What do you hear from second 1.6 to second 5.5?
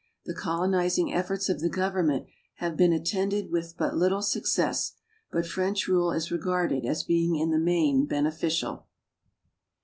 government have been attended with but little success, but